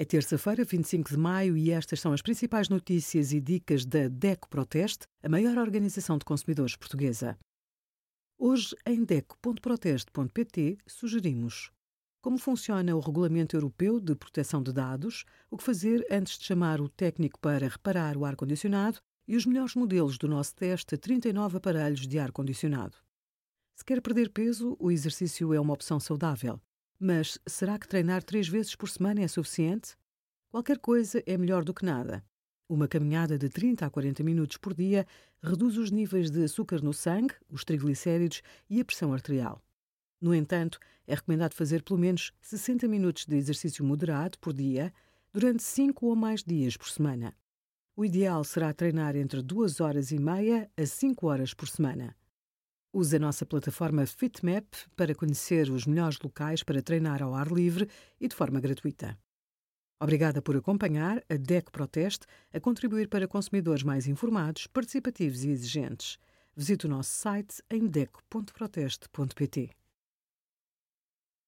É 0.00 0.04
terça-feira, 0.06 0.64
25 0.64 1.10
de 1.10 1.16
maio, 1.18 1.58
e 1.58 1.70
estas 1.70 2.00
são 2.00 2.14
as 2.14 2.22
principais 2.22 2.70
notícias 2.70 3.34
e 3.34 3.38
dicas 3.38 3.84
da 3.84 4.08
DECO 4.08 4.48
Proteste, 4.48 5.04
a 5.22 5.28
maior 5.28 5.58
organização 5.58 6.16
de 6.16 6.24
consumidores 6.24 6.74
portuguesa. 6.74 7.38
Hoje, 8.38 8.74
em 8.86 9.04
DECO.proteste.pt, 9.04 10.78
sugerimos 10.86 11.70
como 12.22 12.38
funciona 12.38 12.96
o 12.96 13.00
Regulamento 13.00 13.54
Europeu 13.54 14.00
de 14.00 14.14
Proteção 14.14 14.62
de 14.62 14.72
Dados, 14.72 15.26
o 15.50 15.58
que 15.58 15.64
fazer 15.64 16.06
antes 16.10 16.38
de 16.38 16.46
chamar 16.46 16.80
o 16.80 16.88
técnico 16.88 17.38
para 17.38 17.68
reparar 17.68 18.16
o 18.16 18.24
ar-condicionado 18.24 19.00
e 19.28 19.36
os 19.36 19.44
melhores 19.44 19.74
modelos 19.74 20.16
do 20.16 20.26
nosso 20.26 20.54
teste 20.54 20.94
a 20.94 20.98
39 20.98 21.58
aparelhos 21.58 22.06
de 22.08 22.18
ar-condicionado. 22.18 22.96
Se 23.76 23.84
quer 23.84 24.00
perder 24.00 24.30
peso, 24.30 24.78
o 24.80 24.90
exercício 24.90 25.52
é 25.52 25.60
uma 25.60 25.74
opção 25.74 26.00
saudável. 26.00 26.58
Mas 27.02 27.38
será 27.46 27.78
que 27.78 27.88
treinar 27.88 28.22
três 28.22 28.46
vezes 28.46 28.76
por 28.76 28.90
semana 28.90 29.22
é 29.22 29.26
suficiente? 29.26 29.96
Qualquer 30.50 30.78
coisa 30.78 31.22
é 31.24 31.38
melhor 31.38 31.64
do 31.64 31.72
que 31.72 31.86
nada. 31.86 32.22
Uma 32.68 32.86
caminhada 32.86 33.38
de 33.38 33.48
30 33.48 33.86
a 33.86 33.90
40 33.90 34.22
minutos 34.22 34.58
por 34.58 34.74
dia 34.74 35.06
reduz 35.42 35.78
os 35.78 35.90
níveis 35.90 36.30
de 36.30 36.44
açúcar 36.44 36.82
no 36.82 36.92
sangue, 36.92 37.34
os 37.50 37.64
triglicéridos 37.64 38.42
e 38.68 38.82
a 38.82 38.84
pressão 38.84 39.14
arterial. 39.14 39.64
No 40.20 40.34
entanto, 40.34 40.78
é 41.06 41.14
recomendado 41.14 41.54
fazer 41.54 41.82
pelo 41.82 41.98
menos 41.98 42.32
60 42.42 42.86
minutos 42.86 43.24
de 43.24 43.34
exercício 43.34 43.82
moderado 43.82 44.38
por 44.38 44.52
dia 44.52 44.92
durante 45.32 45.62
5 45.62 46.04
ou 46.04 46.14
mais 46.14 46.44
dias 46.44 46.76
por 46.76 46.90
semana. 46.90 47.34
O 47.96 48.04
ideal 48.04 48.44
será 48.44 48.74
treinar 48.74 49.16
entre 49.16 49.40
2 49.40 49.80
horas 49.80 50.12
e 50.12 50.18
meia 50.18 50.70
a 50.76 50.84
5 50.84 51.26
horas 51.26 51.54
por 51.54 51.66
semana. 51.66 52.14
Use 52.92 53.14
a 53.14 53.18
nossa 53.20 53.46
plataforma 53.46 54.04
FitMap 54.04 54.66
para 54.96 55.14
conhecer 55.14 55.70
os 55.70 55.86
melhores 55.86 56.18
locais 56.18 56.64
para 56.64 56.82
treinar 56.82 57.22
ao 57.22 57.34
ar 57.34 57.46
livre 57.46 57.88
e 58.20 58.26
de 58.26 58.34
forma 58.34 58.58
gratuita. 58.60 59.16
Obrigada 60.00 60.42
por 60.42 60.56
acompanhar 60.56 61.22
a 61.28 61.36
DEC 61.36 61.70
Proteste 61.70 62.26
a 62.52 62.58
contribuir 62.58 63.08
para 63.08 63.28
consumidores 63.28 63.84
mais 63.84 64.08
informados, 64.08 64.66
participativos 64.66 65.44
e 65.44 65.50
exigentes. 65.50 66.18
Visite 66.56 66.86
o 66.86 66.88
nosso 66.88 67.10
site 67.10 67.62
em 67.70 67.86
deco.proteste.pt. 67.86 69.70